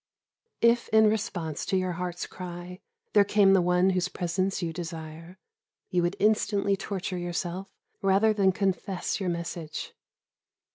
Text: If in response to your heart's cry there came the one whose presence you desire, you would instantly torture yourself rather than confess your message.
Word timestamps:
If 0.63 0.89
in 0.89 1.07
response 1.11 1.63
to 1.67 1.77
your 1.77 1.91
heart's 1.91 2.25
cry 2.25 2.79
there 3.13 3.23
came 3.23 3.53
the 3.53 3.61
one 3.61 3.91
whose 3.91 4.09
presence 4.09 4.59
you 4.63 4.73
desire, 4.73 5.37
you 5.91 6.01
would 6.01 6.15
instantly 6.17 6.75
torture 6.75 7.19
yourself 7.19 7.67
rather 8.01 8.33
than 8.33 8.51
confess 8.51 9.19
your 9.19 9.29
message. 9.29 9.93